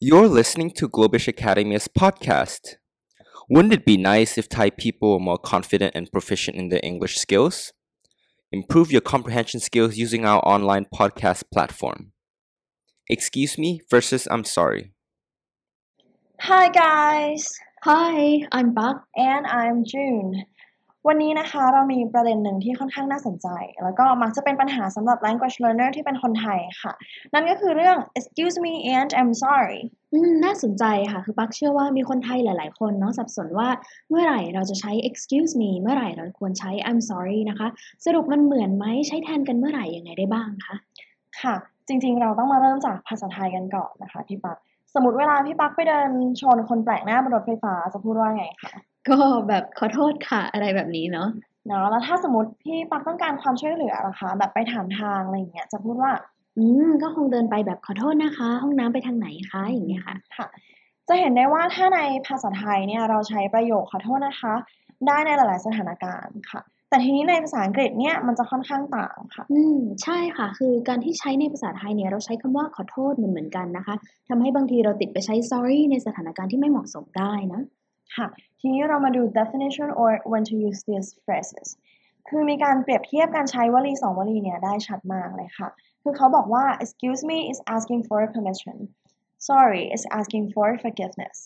[0.00, 2.76] You're listening to Globish Academy's podcast.
[3.50, 7.16] Wouldn't it be nice if Thai people were more confident and proficient in their English
[7.16, 7.72] skills?
[8.52, 12.12] Improve your comprehension skills using our online podcast platform.
[13.08, 14.92] Excuse me versus I'm sorry.
[16.40, 19.04] Hi guys Hi, I'm Buck.
[19.16, 20.44] and I'm June
[21.06, 23.48] วันนี้นะคะเรามีประเด็นหนึ่งที่ค่อนข้างน่าสนใจ
[23.82, 26.92] แล้วก็มักจะเป็นปัญหาสำหรับ language learner ที่เป็นคนไทยค่ะ
[27.34, 29.80] นั่นก็คือเรื่อง excuse me and I'm sorry
[30.12, 33.68] อืมน่าสนใจค่ะ คือปักเชื่อว่ามีคนไทยหลาย ๆ คนเนาะสับสนว่า
[34.10, 37.68] เมื่อไหร่เราจะใช้ excuse me เมื่อไหร่เราควรใช้ I'm sorry นะคะ
[38.04, 40.76] สรุปมันเหมือนไหมใช้แทนกันเมื่อไหร่ยังไงได้บ้างคะ
[41.40, 41.54] ค่ะ
[41.88, 44.56] จริง ๆ เราต้องมาเริ่มจากภาษาไทยกันก่อนนะคะพี่ปัก
[44.94, 46.10] สมมติเวลาพี่ปักไปเดิน
[46.40, 48.80] ชนคนแปลกหน้าบนรถไฟฟ้าจะพูดว่าไงคะ
[49.10, 51.28] ก็แบบขอโทษค่ะอะไรแบบนี้เนาะ
[51.66, 56.12] เนาะแล้วถ้าสมมติพี่ปักต้องการความช่วยเหลือล่ะคะ แบบไปถามทางอะไรอย่างเงี้ยจะพูดว่า
[56.58, 60.46] อืมก็คงเดินไปแบบขอโทษนะคะ ห้องน้ำไปทางไหนคะอย่างเงี้ยค่ะค่ะ
[61.08, 64.54] จะเห็นได้ว่าถ้าในภาษาไทยเนี่ยเราใช้ประโยคขอโทษนะคะ
[65.06, 73.94] ได้ในหลาย ๆ สถานการณ์ค่ะ แต่ทีนี้ในภาษาอังกฤษเนี่ยมันจะค่อนข้างต่างค่ะ อืมใช่ค่ะ คือการที่ใช้ในภาษาไทยเนี่ยเราใช้คำว่าขอโทษเหมือนเหมือนๆกันนะคะ
[74.28, 77.62] ทำให้บางทีเราติดไปใช้ sorry ในสถานการณ์ที่ไม่เหมาะสมได้นะ
[78.16, 78.26] ค่ะ
[78.60, 81.68] ทีนี้เรามาดู definition or when to use these phrases
[82.28, 85.68] คือมีการเปรียบเทียบการใช้วลีสองวลีเนี่ยได้ชัดมากเลยค่ะ
[86.02, 88.76] คือเขาบอกว่า excuse me is asking for permission
[89.48, 91.38] sorry is asking for forgiveness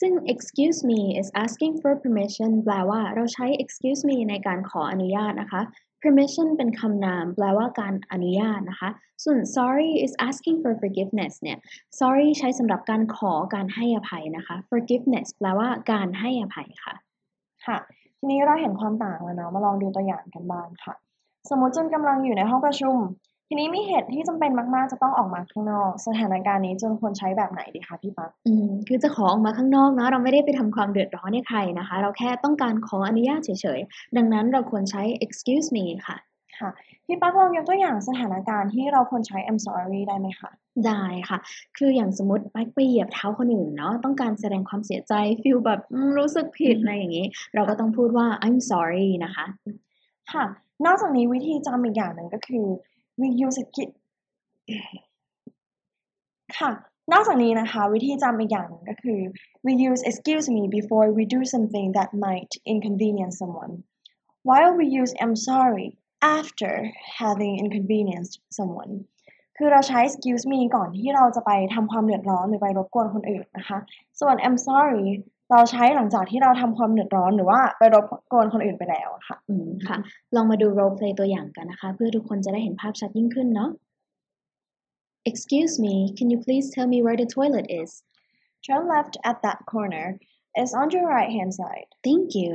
[0.00, 5.62] ซึ่ง excuse me is asking for permission แปลว่าเราใช้ excuse me ในการขออนุญาตนะคะ
[6.04, 8.90] permission เป็นคำนามแปลว่าการอนุญาตนะคะ
[9.24, 11.58] ส่วน sorry is asking for forgiveness เนี่ย
[12.00, 16.94] sorry ใช้สำหรับการขอการให้อภัยนะคะ forgiveness แปลว่าการให้อภัยค่ะ
[17.66, 17.78] ค่ะ
[18.18, 20.94] ทีนี้เราเห็นความต่างแล้วเนาะ มาลองดูตัวอย่างกันบ้างค่ะ
[21.50, 22.96] สมมติจนกำลังอยู่ในห้องประชุม
[23.48, 36.16] ทีนี้มีเหตุที่จำเป็นมากๆ จะต้องออกมาข้างนอก สถานการณ์นี้จุนควรใช้แบบไหนดีคะพี่ปั๊กอืมคือจะขอออกมาข้างนอกเนาะเราไม่ได้ไปทำความเดือดร้อนให้ใครนะคะ เราแค่ต้องการขออนุญาตเฉยๆ ดังนั้นเราควรใช้ excuse me ค่ะ
[36.58, 36.70] ค่ะ
[37.06, 40.50] พี่ปั๊กลองยกตัวอย่างสถานการณ์ที่เราควรใช้ I'm sorry ได้ไหมคะ
[40.86, 41.38] ได้ค่ะ
[41.76, 49.46] คืออย่างสมมติไปไปเหยียบเท้าคนอื่นเนาะต้องการแสดงความเสียใจฟีลแบบอืมรู้สึกผิดอืมอะไรอย่างนี้ เราก็ต้องพูดว่า I'm sorry นะคะ
[50.32, 50.44] ค่ะ
[50.86, 52.66] นอกจากนี้วิธีจำอีกอย่างหนึ่งก็คือ
[53.20, 53.90] we use a kit
[56.58, 56.70] ค่ะ
[57.12, 59.20] นอกจากนี้นะคะ วิธีจำอีกอย่างหนึ่งก็คือ
[59.66, 63.72] we use excuse me before we do something that might inconvenience someone
[64.48, 65.88] while we use I'm sorry
[66.38, 66.72] after
[67.22, 68.92] having inconvenienced someone
[69.56, 73.78] คือเราใช้ excuse me ก่อนที่เราจะไปทำความเดือดร้อนหรือไปรบกวนคนอื่นนะคะ
[74.20, 75.06] ส่วน I'm sorry
[75.50, 79.96] เราใช้หลังจากที่เราทำความเดือดร้อนหรือว่าไปรบกวนคนอื่นไปแล้วอะค่ะ อืมค่ะ
[80.34, 83.70] ลองมาดู role play ตัวอย่างกันนะคะ เพื่อทุกคนจะได้เห็นภาพชัดยิ่งขึ้นเนาะ
[85.30, 87.90] Excuse me can you please tell me where the toilet is
[88.66, 90.06] Turn left at that corner.
[90.54, 91.88] It's on your right hand side.
[92.02, 92.52] Thank you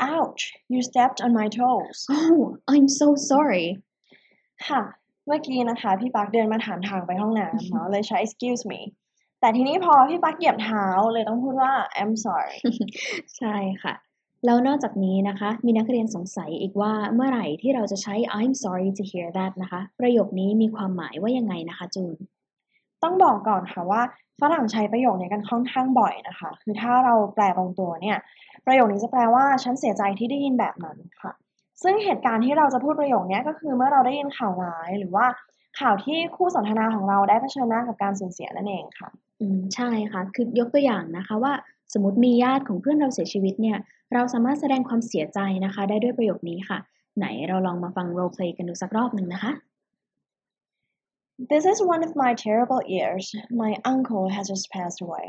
[0.00, 0.42] Ouch!
[0.68, 1.98] You stepped on my toes.
[2.08, 3.66] Oh I'm so sorry
[4.66, 4.82] ค่ะ
[5.26, 8.80] เมื่อกี้นะคะ พี่ปักเดินมาถามทางไปห้องน้ำเนาะเลยใช้ excuse me
[9.40, 12.58] แต่ทีนี้พอพี่ปักเหยียบเท้าเลยต้องพูดว่า I'm sorry
[13.36, 13.94] ใช่ค่ะ
[14.44, 22.16] แล้วนอกจากนี้นะคะ มีนักเรียนสงสัยอีกว่าเมื่อไหร่ที่เราจะใช้ I'm sorry to hear that นะคะ ประโยคนี้มีความหมายว่ายังไงนะคะจูน
[23.02, 24.02] ต้องบอกก่อนค่ะว่า
[24.40, 28.18] ฝรั่งใช้ประโยคนี้กันค่อนข้างบ่อยนะคะ คือถ้าเราแปลตรงตัวเนี่ย
[28.66, 31.32] ประโยคนี้จะแปลว่าฉันเสียใจที่ได้ยินแบบนั้นค่ะ
[31.82, 35.26] ซึ่งเหตุการณ์ที่เราจะพูดประโยคนี้ก็คือเมื่อเราได้ยินข่าวร้ายหรือว่า
[35.80, 39.08] ข่าวที่คู่สนทนาของเราได้เผชิญหน้ากับการสูญเสียนั่นเองค่ะ
[39.40, 41.52] อืม ใช่ค่ะ คือยกตัวอย่างนะคะว่า
[41.92, 43.78] สมมติมีญาติของเพื่อนเราเสียชีวิตเนี่ย
[44.14, 46.78] เราสามารถแสดงความเสียใจนะคะ ได้ด้วยประโยคนี้ค่ะ
[47.18, 49.52] ไหนเราลองมาฟัง role play กันดูสักรอบหนึ่งนะคะ
[51.50, 53.24] This is one of my terrible years.
[53.64, 55.26] My uncle has just passed away.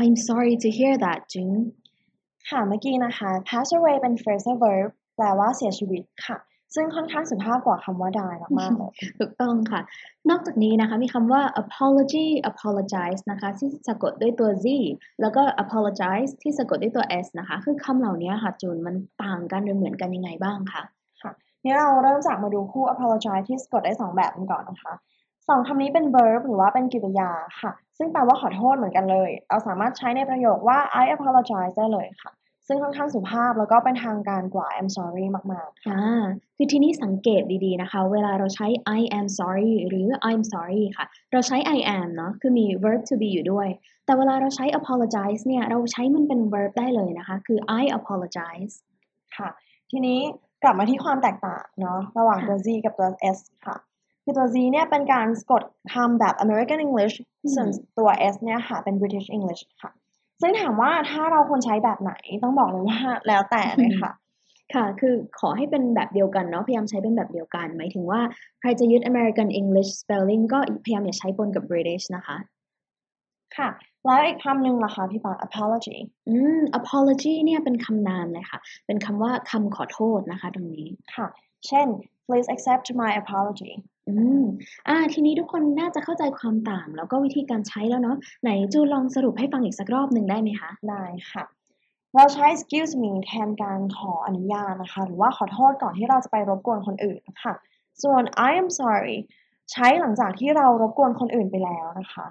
[0.00, 1.60] I'm sorry to hear that June
[2.50, 6.36] ค่ะเมื่อกี้นะคะ pass away เป็น phrasal verb แปลว่าเสียชีวิตค่ะ
[6.74, 9.80] ซึ่งค่อนข้างสุภาพกว่าคำว่า die มากๆเลยถูกต้องค่ะ
[10.30, 14.66] นอกจากนี้นะคะมีคำว่า apology apologize นะคะที่สะกดด้วยตัว z
[15.20, 18.94] แล้วก็ apologize ที่สะกดด้วยตัว s นะคะ คือคำเหล่านี้ค่ะจูนมัน
[19.24, 20.82] ต่างกันหรือเหมือนกันยังไงบ้างคะ
[21.22, 21.32] ค่ะ
[21.64, 24.94] นี่เราเริ่มจากมาดูคู่ apologize ที่สะกดได้สองแบบกันก่อนนะคะ
[25.48, 32.32] สองคำนี้เป็น verb หรือว่าเป็นกริยาค่ะ ซึ่งแปลว่าขอโทษเหมือนกันเลย เราสามารถใช้ในประโยคว่า I apologize ได้เลยค่ะ
[32.66, 36.24] ซึ่งค่อนข้างสุภาพแล้วก็เป็นทางการกว่า I'm sorry มากๆค่ะอ่า
[36.56, 38.66] คือทีนี้สังเกตดีๆนะคะ เวลาเราใช้
[38.98, 43.68] I am sorry หรือ I'm sorry ค่ะ เราใช้ I am เนาะคือมี verb to be อยู่ด้วย
[44.04, 48.74] แต่เวลาเราใช้ apologize เนี่ย เราใช้มันเป็น verb ได้เลยนะคะ คือ I apologize
[49.36, 49.48] ค่ะ
[49.90, 50.18] ทีนี้
[50.62, 53.76] กลับมาที่ความแตกต่างเนาะระหว่างตัวค่ะ z กับตัว s ค่ะ
[54.24, 55.62] คือตัว Z เนี่ยเป็นการสะกด
[55.92, 57.14] คำแบบ American English
[57.44, 57.68] อืมส่วน
[57.98, 59.90] ตัว S เนี่ยค่ะเป็น British English ค่ะ
[60.40, 62.98] ซึ่งถามว่าถ้าเราควรใช้แบบไหนต้องบอกเลยว่า
[63.28, 64.12] แล้วแต่เลยค่ะ
[64.74, 68.20] ค่ะ คือขอให้เป็นแบบเดียวกันเนาะ พยายามใช้เป็นแบบเดียวกัน หมายถึงว่า
[68.60, 72.36] ใครจะยึด American English spelling ก็พยายามอย่าใช้ปนกับ British นะคะ
[73.56, 73.68] ค่ะ
[74.04, 75.96] แล้วอีกคำหนึ่งล่ะคะพี่ปา apology
[76.28, 81.26] อืม apology เนี่ยเป็นคำนามเลยค่ะ เป็นคำว่าคำขอโทษนะคะตรงนี้ ค่ะ
[81.66, 81.86] เช่น
[82.26, 83.72] please accept my apology
[84.08, 84.42] อืม
[84.88, 91.44] อ่า ทีนี้ทุกคนน่าจะเข้าใจความต่าง แล้วก็วิธีการใช้แล้วเนาะ ไหนจูลองสรุปให้ฟังอีกสักรอบหนึ่งได้ไหมคะ ได้ค่ะ
[92.14, 97.54] เราใช้ excuse me แทนการขออนุญาตนะคะ หรือว่าขอโทษก่อนที่เราจะไปรบกวนคนอื่นค่ะ
[98.02, 99.16] ส่วน I am sorry
[99.72, 102.26] ใช้หลังจากที่เรารบกวนคนอื่นไปแล้วนะคะ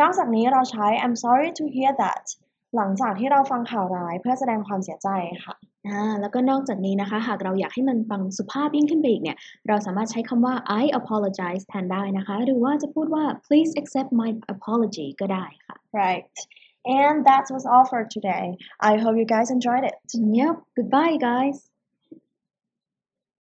[0.00, 2.24] นอกจากนี้เราใช้ I'm sorry to hear that
[2.76, 5.08] หลังจากที่เราฟังข่าวร้ายเพื่อแสดงความเสียใจ
[5.44, 5.54] ค่ะ
[6.20, 9.36] แล้วก็นอกจากนี้นะคะ หากเราอยากให้มันฟังสุภาพยิ่งขึ้นไปอีกเนี่ย
[9.68, 16.34] เราสามารถใช้คำว่า I apologize แทนได้นะคะ หรือว่าจะพูดว่า please accept my apology ก็ได้ค่ะ right
[17.00, 18.44] and that was all for today
[18.90, 19.96] I hope you guys enjoyed it
[20.38, 21.56] Yep goodbye guys